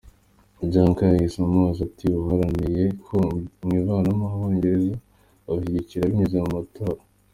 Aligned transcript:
Juncker 0.71 1.11
yahise 1.15 1.37
amubaza 1.39 1.81
ati 1.89 2.05
"Waharaniye 2.17 2.85
ko 3.05 3.17
mwivanamo, 3.65 4.23
Abongereza 4.35 4.95
babishyigikira 5.45 6.09
binyuze 6.09 6.37
mu 6.45 6.51
matora. 6.57 7.01